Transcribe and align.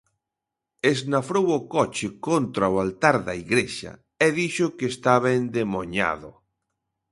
Esnafrou 0.91 1.45
o 1.59 1.59
coche 1.75 2.07
contra 2.27 2.65
o 2.73 2.75
altar 2.85 3.15
da 3.27 3.33
igrexa 3.43 3.91
e 4.25 4.27
dixo 4.37 4.65
que 4.77 4.85
estaba 4.93 5.29
endemoñado. 5.39 6.31